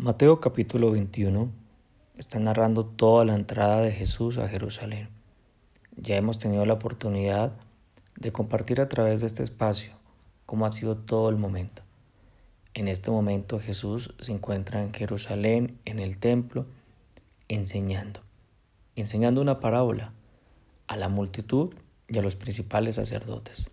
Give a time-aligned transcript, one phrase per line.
[0.00, 1.50] Mateo capítulo 21
[2.16, 5.08] está narrando toda la entrada de Jesús a Jerusalén.
[5.96, 7.50] Ya hemos tenido la oportunidad
[8.14, 9.94] de compartir a través de este espacio
[10.46, 11.82] cómo ha sido todo el momento.
[12.74, 16.66] En este momento Jesús se encuentra en Jerusalén, en el templo,
[17.48, 18.20] enseñando,
[18.94, 20.12] enseñando una parábola
[20.86, 21.74] a la multitud
[22.06, 23.68] y a los principales sacerdotes.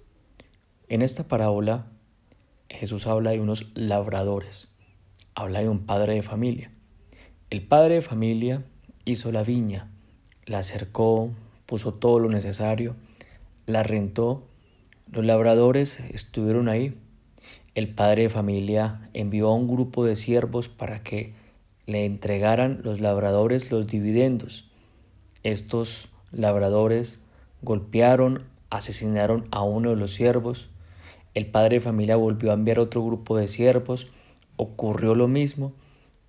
[0.87, 1.85] En esta parábola
[2.67, 4.74] Jesús habla de unos labradores
[5.35, 6.71] habla de un padre de familia.
[7.49, 8.63] El padre de familia
[9.03, 9.91] hizo la viña,
[10.45, 11.29] la cercó,
[11.65, 12.95] puso todo lo necesario,
[13.65, 14.43] la rentó.
[15.11, 16.97] Los labradores estuvieron ahí.
[17.75, 21.33] El padre de familia envió a un grupo de siervos para que
[21.85, 24.71] le entregaran los labradores los dividendos.
[25.43, 27.23] Estos labradores
[27.61, 30.69] golpearon, asesinaron a uno de los siervos.
[31.33, 34.07] El padre de familia volvió a enviar otro grupo de siervos
[34.57, 35.73] ocurrió lo mismo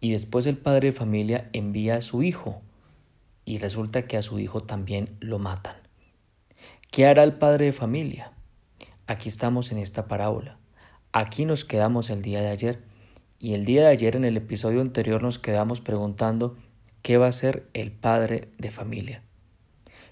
[0.00, 2.62] y después el padre de familia envía a su hijo
[3.44, 5.76] y resulta que a su hijo también lo matan.
[6.90, 8.32] ¿Qué hará el padre de familia?
[9.06, 10.58] Aquí estamos en esta parábola.
[11.12, 12.82] Aquí nos quedamos el día de ayer
[13.38, 16.56] y el día de ayer en el episodio anterior nos quedamos preguntando
[17.02, 19.22] qué va a ser el padre de familia.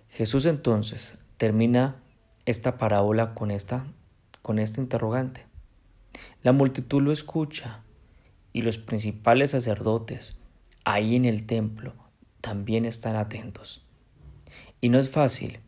[0.08, 2.02] Jesús entonces termina
[2.46, 3.86] esta parábola con esta
[4.42, 5.46] con este interrogante.
[6.42, 7.83] La multitud lo escucha
[8.54, 10.38] y los principales sacerdotes
[10.84, 11.92] ahí en el templo
[12.40, 13.84] también están atentos.
[14.80, 15.58] Y no es fácil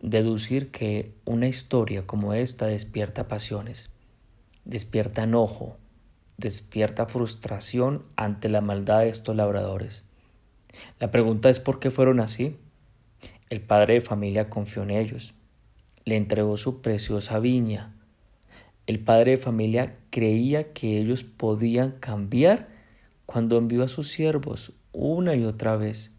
[0.00, 3.90] deducir que una historia como esta despierta pasiones,
[4.64, 5.76] despierta enojo,
[6.38, 10.04] despierta frustración ante la maldad de estos labradores.
[11.00, 12.56] La pregunta es por qué fueron así.
[13.50, 15.34] El padre de familia confió en ellos,
[16.04, 17.96] le entregó su preciosa viña,
[18.86, 22.68] el padre de familia creía que ellos podían cambiar
[23.26, 26.16] cuando envió a sus siervos una y otra vez.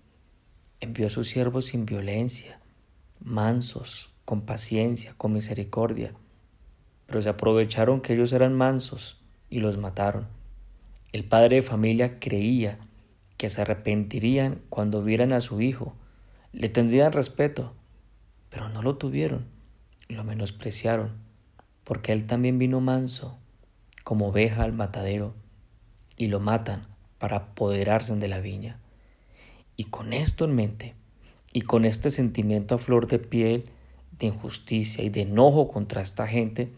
[0.80, 2.60] Envió a sus siervos sin violencia,
[3.20, 6.14] mansos, con paciencia, con misericordia.
[7.06, 10.28] Pero se aprovecharon que ellos eran mansos y los mataron.
[11.12, 12.80] El padre de familia creía
[13.38, 15.96] que se arrepentirían cuando vieran a su hijo,
[16.54, 17.74] le tendrían respeto,
[18.50, 19.48] pero no lo tuvieron,
[20.08, 21.24] lo menospreciaron
[21.84, 23.38] porque él también vino manso,
[24.04, 25.34] como oveja al matadero,
[26.18, 28.80] y lo matan para apoderarse de la viña.
[29.76, 30.94] Y con esto en mente,
[31.52, 33.66] y con este sentimiento a flor de piel
[34.20, 36.72] de injusticia y de enojo contra esta gente,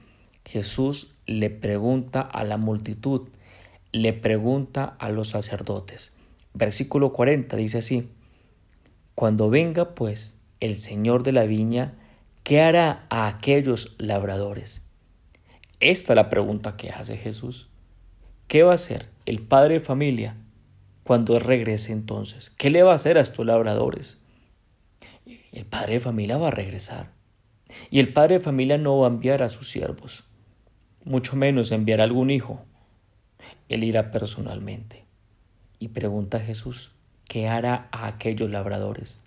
[0.46, 3.30] Jesús le pregunta a la multitud,
[3.92, 6.16] le pregunta a los sacerdotes.
[6.54, 8.10] Versículo 40 dice así,
[9.16, 11.96] Cuando venga pues el Señor de la viña,
[12.44, 14.85] ¿qué hará a aquellos labradores?
[15.80, 17.68] Esta es la pregunta que hace Jesús.
[18.48, 20.38] ¿Qué va a hacer el padre de familia
[21.04, 22.50] cuando regrese entonces?
[22.52, 24.22] ¿Qué le va a hacer a estos labradores?
[25.52, 27.12] El padre de familia va a regresar.
[27.90, 30.26] Y el padre de familia no va a enviar a sus siervos,
[31.04, 32.64] mucho menos enviar a algún hijo.
[33.70, 35.06] Él irá personalmente.
[35.80, 36.94] Y pregunta Jesús,
[37.28, 39.24] ¿qué hará a aquellos labradores?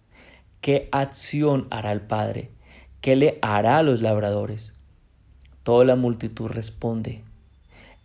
[0.61, 2.51] ¿Qué acción hará el Padre?
[3.01, 4.78] ¿Qué le hará a los labradores?
[5.69, 7.21] Toda la multitud responde.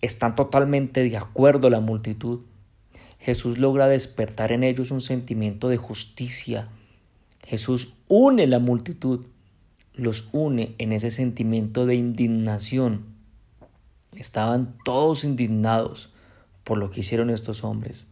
[0.01, 2.41] Están totalmente de acuerdo la multitud.
[3.21, 6.67] Jesús logra despertar en ellos un sentimiento de justicia.
[7.45, 9.27] Jesús une la multitud,
[9.93, 13.05] los une en ese sentimiento de indignación.
[14.13, 16.11] Estaban todos indignados
[16.65, 18.07] por lo que hicieron estos hombres.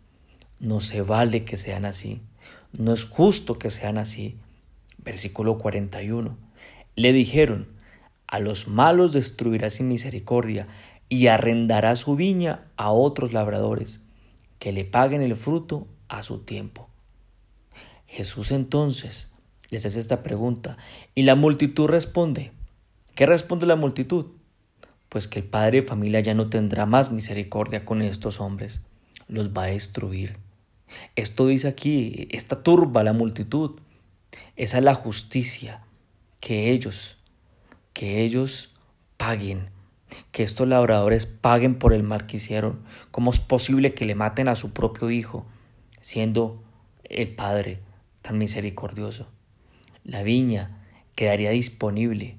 [0.61, 2.22] No se vale que sean así.
[2.72, 4.38] No es justo que sean así.
[5.03, 6.38] Versículo 41.
[6.95, 7.81] Le dijeron,
[8.31, 10.68] a los malos destruirá sin misericordia
[11.09, 14.02] y arrendará su viña a otros labradores,
[14.58, 16.90] que le paguen el fruto a su tiempo.
[18.08, 19.34] Jesús entonces
[19.70, 20.78] les hace esta pregunta
[21.14, 22.52] y la multitud responde.
[23.16, 24.28] ¿Qué responde la multitud?
[25.09, 28.81] Pues que el padre de familia ya no tendrá más misericordia con estos hombres,
[29.28, 30.38] los va a destruir.
[31.17, 33.79] Esto dice aquí, esta turba la multitud.
[34.55, 35.84] Esa es la justicia
[36.40, 37.21] que ellos
[37.93, 38.76] que ellos
[39.17, 39.70] paguen,
[40.32, 42.84] que estos labradores paguen por el mal que hicieron.
[43.11, 45.46] ¿Cómo es posible que le maten a su propio hijo,
[46.02, 46.64] siendo
[47.03, 47.79] el Padre
[48.22, 49.28] tan misericordioso?
[50.03, 50.82] La viña
[51.16, 52.38] quedaría disponible,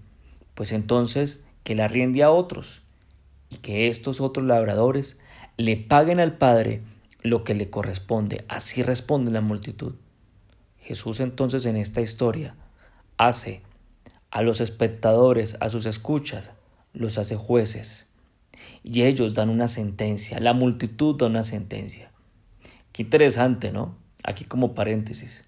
[0.55, 2.83] pues entonces que la riende a otros
[3.51, 5.21] y que estos otros labradores
[5.57, 6.83] le paguen al Padre
[7.21, 8.45] lo que le corresponde.
[8.49, 9.95] Así responde la multitud.
[10.79, 12.57] Jesús entonces en esta historia
[13.17, 13.63] hace
[14.33, 16.53] a los espectadores, a sus escuchas,
[16.95, 18.09] los hace jueces.
[18.83, 22.11] Y ellos dan una sentencia, la multitud da una sentencia.
[22.93, 23.95] Qué interesante, ¿no?
[24.25, 25.45] Aquí como paréntesis.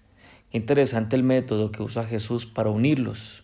[0.51, 3.43] Qué interesante el método que usa Jesús para unirlos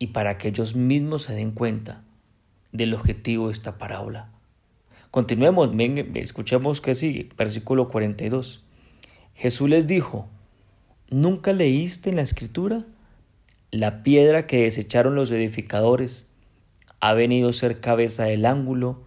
[0.00, 2.02] y para que ellos mismos se den cuenta
[2.72, 4.32] del objetivo de esta parábola.
[5.12, 5.70] Continuemos,
[6.14, 8.64] escuchemos qué sigue, versículo 42.
[9.34, 10.28] Jesús les dijo,
[11.10, 12.84] ¿nunca leíste en la escritura?
[13.70, 16.30] La piedra que desecharon los edificadores
[17.00, 19.04] ha venido a ser cabeza del ángulo.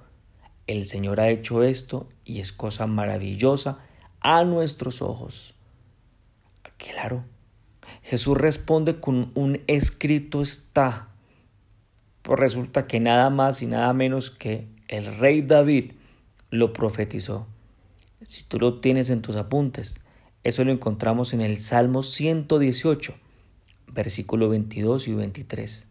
[0.67, 3.79] El Señor ha hecho esto y es cosa maravillosa
[4.19, 5.55] a nuestros ojos.
[6.77, 7.23] Claro,
[8.03, 11.09] Jesús responde con un escrito está.
[12.21, 15.93] Pues resulta que nada más y nada menos que el rey David
[16.51, 17.47] lo profetizó.
[18.21, 20.05] Si tú lo tienes en tus apuntes,
[20.43, 23.15] eso lo encontramos en el Salmo 118,
[23.93, 25.87] versículo 22 y 23.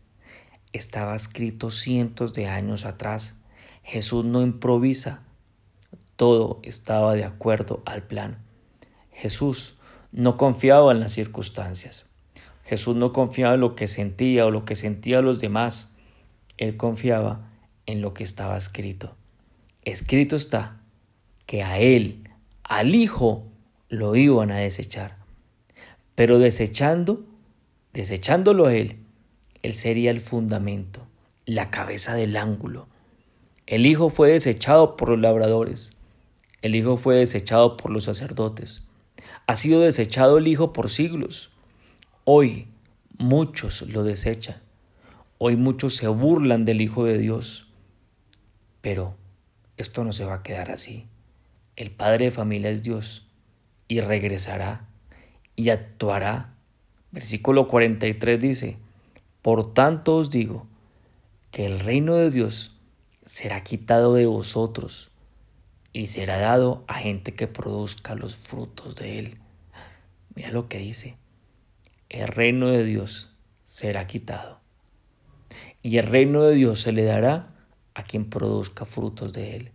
[0.73, 3.37] Estaba escrito cientos de años atrás.
[3.83, 5.23] Jesús no improvisa.
[6.17, 8.39] Todo estaba de acuerdo al plan.
[9.13, 9.77] Jesús
[10.13, 12.07] no confiaba en las circunstancias.
[12.65, 15.91] Jesús no confiaba en lo que sentía o lo que sentían los demás.
[16.57, 17.49] Él confiaba
[17.87, 19.17] en lo que estaba escrito.
[19.83, 20.81] Escrito está
[21.47, 22.29] que a él,
[22.63, 23.47] al Hijo,
[23.89, 25.17] lo iban a desechar.
[26.15, 27.25] Pero desechando,
[27.93, 28.99] desechándolo a él,
[29.63, 31.07] él sería el fundamento,
[31.47, 32.89] la cabeza del ángulo.
[33.67, 35.93] El Hijo fue desechado por los labradores.
[36.63, 38.85] El Hijo fue desechado por los sacerdotes.
[39.47, 41.53] Ha sido desechado el Hijo por siglos.
[42.25, 42.67] Hoy
[43.19, 44.61] muchos lo desechan.
[45.39, 47.69] Hoy muchos se burlan del Hijo de Dios.
[48.81, 49.15] Pero
[49.77, 51.07] esto no se va a quedar así.
[51.77, 53.27] El Padre de familia es Dios
[53.89, 54.89] y regresará
[55.57, 56.55] y actuará.
[57.13, 58.77] Versículo 43 dice,
[59.43, 60.67] Por tanto os digo
[61.51, 62.77] que el reino de Dios
[63.25, 65.11] será quitado de vosotros
[65.93, 69.39] y será dado a gente que produzca los frutos de él.
[70.35, 71.17] Mira lo que dice.
[72.09, 73.35] El reino de Dios
[73.65, 74.61] será quitado.
[75.83, 77.55] Y el reino de Dios se le dará
[77.95, 79.73] a quien produzca frutos de él.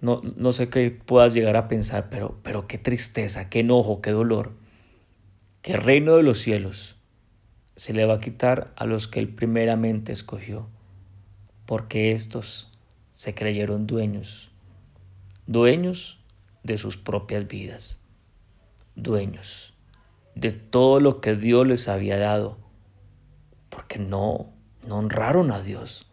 [0.00, 4.10] No, no sé qué puedas llegar a pensar, pero, pero qué tristeza, qué enojo, qué
[4.10, 4.52] dolor.
[5.62, 6.96] Que el reino de los cielos
[7.76, 10.68] se le va a quitar a los que él primeramente escogió,
[11.66, 12.78] porque estos
[13.12, 14.52] se creyeron dueños
[15.46, 16.20] dueños
[16.62, 18.00] de sus propias vidas,
[18.94, 19.74] dueños
[20.34, 22.56] de todo lo que Dios les había dado,
[23.68, 24.50] porque no,
[24.86, 26.06] no honraron a Dios,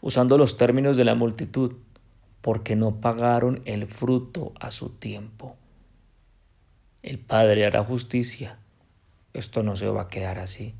[0.00, 1.76] usando los términos de la multitud,
[2.40, 5.56] porque no pagaron el fruto a su tiempo.
[7.08, 8.58] El Padre hará justicia.
[9.32, 10.74] Esto no se va a quedar así.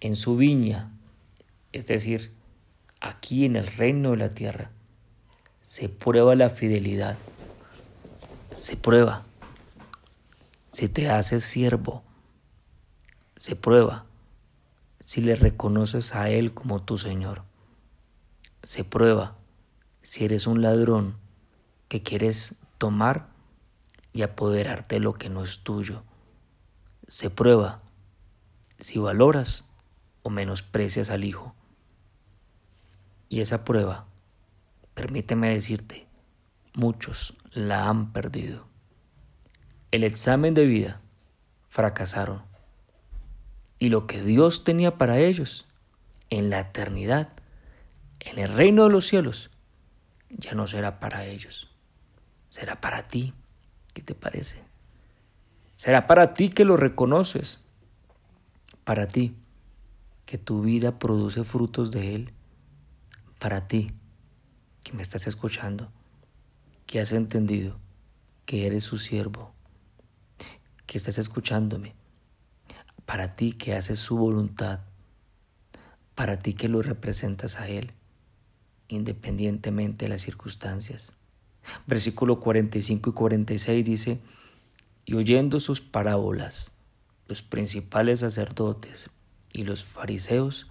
[0.00, 0.90] En su viña,
[1.70, 2.32] es decir,
[3.02, 4.70] aquí en el reino de la tierra,
[5.62, 7.18] se prueba la fidelidad.
[8.52, 9.26] Se prueba.
[10.72, 12.02] Si te haces siervo,
[13.36, 14.06] se prueba.
[15.00, 17.42] Si le reconoces a Él como tu Señor,
[18.62, 19.36] se prueba.
[20.00, 21.18] Si eres un ladrón
[21.88, 23.36] que quieres tomar
[24.18, 26.02] y apoderarte de lo que no es tuyo,
[27.06, 27.82] se prueba.
[28.80, 29.64] Si valoras
[30.24, 31.54] o menosprecias al Hijo.
[33.28, 34.08] Y esa prueba
[34.94, 36.08] permíteme decirte,
[36.74, 38.66] muchos la han perdido.
[39.92, 41.00] El examen de vida
[41.68, 42.42] fracasaron.
[43.78, 45.68] Y lo que Dios tenía para ellos
[46.28, 47.28] en la eternidad,
[48.18, 49.52] en el reino de los cielos,
[50.28, 51.70] ya no será para ellos.
[52.50, 53.32] Será para ti.
[53.98, 54.62] ¿Qué te parece?
[55.74, 57.64] Será para ti que lo reconoces.
[58.84, 59.34] Para ti
[60.24, 62.32] que tu vida produce frutos de Él.
[63.40, 63.90] Para ti
[64.84, 65.90] que me estás escuchando,
[66.86, 67.76] que has entendido
[68.46, 69.52] que eres su siervo,
[70.86, 71.96] que estás escuchándome,
[73.04, 74.78] para ti que haces su voluntad,
[76.14, 77.94] para ti que lo representas a Él,
[78.86, 81.17] independientemente de las circunstancias.
[81.86, 84.20] Versículo 45 y 46 dice,
[85.04, 86.76] y oyendo sus parábolas,
[87.26, 89.10] los principales sacerdotes
[89.52, 90.68] y los fariseos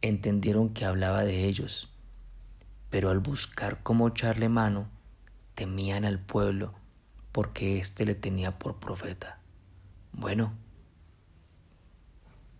[0.00, 1.92] entendieron que hablaba de ellos
[2.92, 4.86] pero al buscar cómo echarle mano,
[5.54, 6.74] temían al pueblo
[7.32, 9.38] porque éste le tenía por profeta.
[10.12, 10.52] Bueno,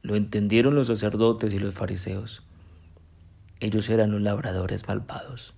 [0.00, 2.42] lo entendieron los sacerdotes y los fariseos.
[3.60, 5.52] Ellos eran los labradores malvados.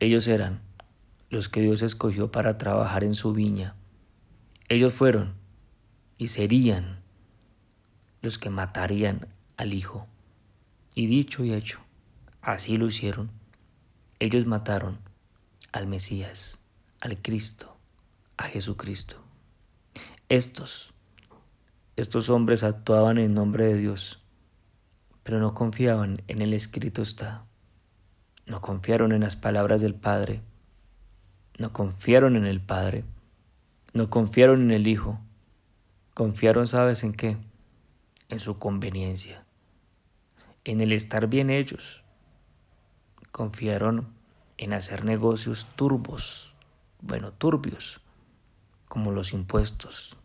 [0.00, 0.60] Ellos eran
[1.32, 3.74] los que Dios escogió para trabajar en su viña.
[4.68, 5.34] Ellos fueron
[6.16, 7.02] y serían
[8.20, 10.06] los que matarían al Hijo.
[10.94, 11.80] Y dicho y hecho,
[12.40, 13.42] así lo hicieron
[14.22, 15.00] ellos mataron
[15.72, 16.60] al Mesías,
[17.00, 17.76] al Cristo,
[18.36, 19.16] a Jesucristo.
[20.28, 20.94] Estos,
[21.96, 24.22] estos hombres actuaban en nombre de Dios,
[25.24, 27.46] pero no confiaban en el escrito está.
[28.46, 30.40] No confiaron en las palabras del Padre.
[31.58, 33.04] No confiaron en el Padre.
[33.92, 35.18] No confiaron en el Hijo.
[36.14, 37.36] Confiaron, ¿sabes en qué?
[38.28, 39.44] En su conveniencia.
[40.64, 42.02] En el estar bien ellos.
[43.30, 44.08] Confiaron
[44.58, 46.54] en hacer negocios turbos,
[47.00, 48.00] bueno, turbios,
[48.86, 50.18] como los impuestos,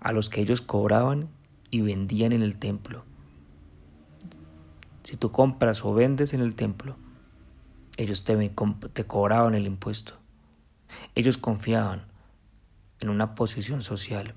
[0.00, 1.28] a los que ellos cobraban
[1.70, 3.04] y vendían en el templo.
[5.02, 6.96] Si tú compras o vendes en el templo,
[7.96, 10.14] ellos te, cobraban el impuesto.
[11.14, 12.04] Ellos confiaban
[13.00, 14.34] en una posición social,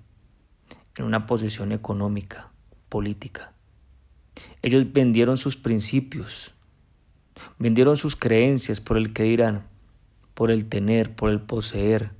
[0.95, 2.51] en una posición económica,
[2.89, 3.53] política.
[4.61, 6.53] Ellos vendieron sus principios,
[7.59, 9.67] vendieron sus creencias por el que dirán,
[10.33, 12.11] por el tener, por el poseer.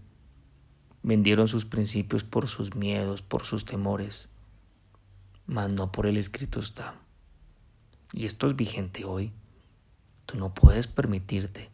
[1.04, 4.30] Vendieron sus principios por sus miedos, por sus temores,
[5.46, 6.96] mas no por el escrito está.
[8.12, 9.32] Y esto es vigente hoy.
[10.26, 11.70] Tú no puedes permitirte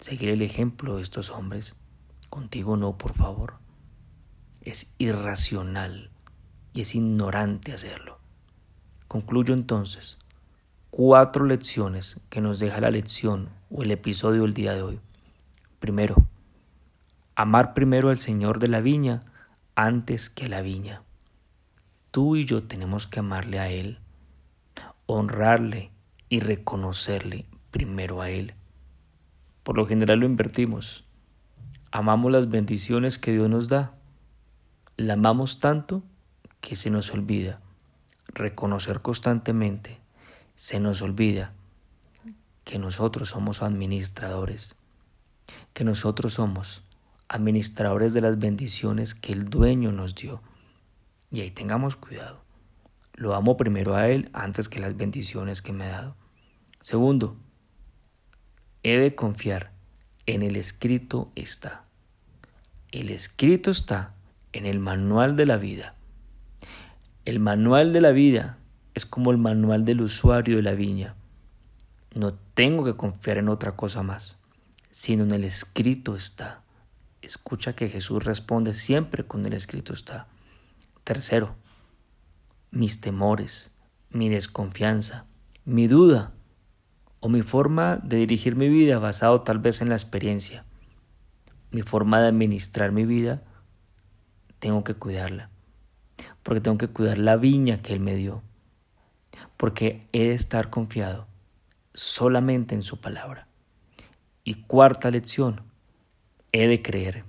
[0.00, 1.76] seguir el ejemplo de estos hombres.
[2.28, 3.54] Contigo no, por favor.
[4.62, 6.10] Es irracional
[6.72, 8.18] y es ignorante hacerlo.
[9.08, 10.18] Concluyo entonces
[10.90, 15.00] cuatro lecciones que nos deja la lección o el episodio del día de hoy.
[15.78, 16.26] Primero,
[17.36, 19.22] amar primero al Señor de la viña
[19.74, 21.02] antes que la viña.
[22.10, 23.98] Tú y yo tenemos que amarle a Él,
[25.06, 25.92] honrarle
[26.28, 28.54] y reconocerle primero a Él.
[29.70, 31.04] Por lo general lo invertimos.
[31.92, 33.94] Amamos las bendiciones que Dios nos da.
[34.96, 36.02] La amamos tanto
[36.60, 37.60] que se nos olvida
[38.26, 40.00] reconocer constantemente,
[40.56, 41.52] se nos olvida
[42.64, 44.74] que nosotros somos administradores,
[45.72, 46.82] que nosotros somos
[47.28, 50.42] administradores de las bendiciones que el dueño nos dio.
[51.30, 52.40] Y ahí tengamos cuidado.
[53.14, 56.16] Lo amo primero a Él antes que las bendiciones que me ha dado.
[56.80, 57.36] Segundo,
[58.82, 59.72] he de confiar
[60.26, 61.84] en el escrito está.
[62.92, 64.14] El escrito está
[64.52, 65.94] en el manual de la vida.
[67.24, 68.58] El manual de la vida
[68.94, 71.14] es como el manual del usuario de la viña.
[72.14, 74.42] No tengo que confiar en otra cosa más,
[74.90, 76.62] sino en el escrito está.
[77.22, 80.26] Escucha que Jesús responde siempre con el escrito está.
[81.04, 81.54] Tercero,
[82.70, 83.72] mis temores,
[84.10, 85.26] mi desconfianza,
[85.64, 86.32] mi duda
[87.20, 90.64] o mi forma de dirigir mi vida basado tal vez en la experiencia,
[91.70, 93.42] mi forma de administrar mi vida,
[94.58, 95.50] tengo que cuidarla,
[96.42, 98.42] porque tengo que cuidar la viña que Él me dio,
[99.56, 101.28] porque he de estar confiado
[101.92, 103.46] solamente en su palabra.
[104.42, 105.62] Y cuarta lección,
[106.52, 107.24] he de creer,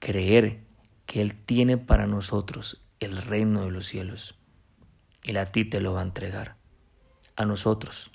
[0.00, 0.60] creer
[1.06, 4.36] que Él tiene para nosotros el reino de los cielos.
[5.22, 6.56] Él a ti te lo va a entregar,
[7.36, 8.10] a nosotros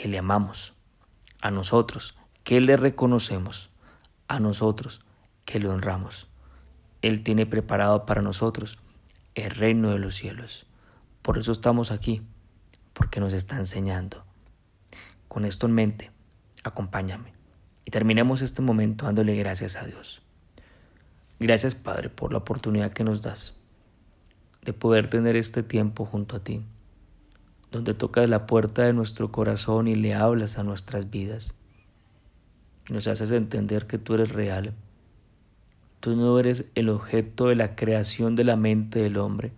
[0.00, 0.72] que le amamos,
[1.42, 3.68] a nosotros que le reconocemos,
[4.28, 5.02] a nosotros
[5.44, 6.26] que le honramos.
[7.02, 8.78] Él tiene preparado para nosotros
[9.34, 10.66] el reino de los cielos.
[11.20, 12.22] Por eso estamos aquí,
[12.94, 14.24] porque nos está enseñando.
[15.28, 16.10] Con esto en mente,
[16.64, 17.34] acompáñame
[17.84, 20.22] y terminemos este momento dándole gracias a Dios.
[21.38, 23.58] Gracias Padre por la oportunidad que nos das
[24.62, 26.64] de poder tener este tiempo junto a ti
[27.70, 31.54] donde tocas la puerta de nuestro corazón y le hablas a nuestras vidas.
[32.88, 34.74] Y nos haces entender que tú eres real.
[36.00, 39.52] Tú no eres el objeto de la creación de la mente del hombre.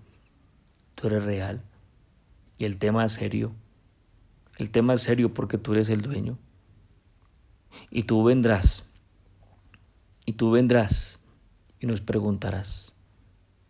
[0.95, 1.63] Tú eres real.
[2.59, 3.53] Y el tema es serio.
[4.59, 6.37] El tema es serio porque tú eres el dueño.
[7.91, 8.85] Y tú vendrás.
[10.27, 11.19] Y tú vendrás
[11.81, 12.93] y nos preguntarás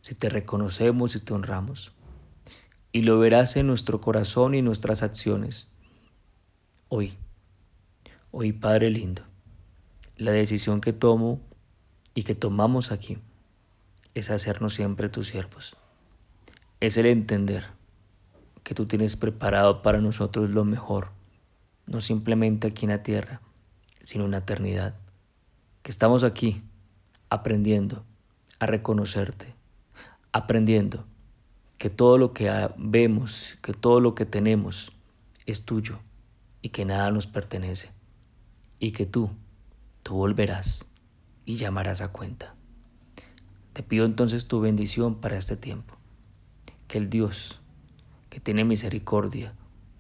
[0.03, 1.93] si te reconocemos y te honramos
[2.93, 5.67] y lo verás en nuestro corazón y nuestras acciones.
[6.89, 7.17] Hoy,
[8.31, 9.23] hoy Padre lindo,
[10.17, 11.41] la decisión que tomo
[12.15, 13.19] y que tomamos aquí
[14.15, 15.75] es hacernos siempre tus siervos.
[16.81, 17.65] Es el entender
[18.63, 21.13] que tú tienes preparado para nosotros lo mejor,
[21.87, 23.41] no simplemente aquí en la tierra,
[24.03, 24.97] sino en la eternidad.
[25.83, 26.63] Que estamos aquí
[27.31, 28.05] aprendiendo
[28.59, 29.55] a reconocerte,
[30.31, 31.07] aprendiendo
[31.83, 34.93] que todo lo que vemos, que todo lo que tenemos
[35.47, 35.99] es tuyo
[36.61, 37.91] y que nada nos pertenece
[38.79, 39.31] y que tú,
[40.05, 40.87] tú volverás
[41.45, 42.55] y llamarás a cuenta.
[43.73, 45.97] Te pido entonces tu bendición para este tiempo.
[46.87, 47.59] Que el Dios,
[48.31, 49.53] que tiene misericordia,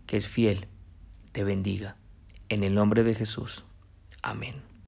[0.07, 0.69] que es fiel,
[1.33, 1.97] te bendiga.
[2.49, 3.65] En el nombre de Jesús.
[4.23, 4.72] Amén.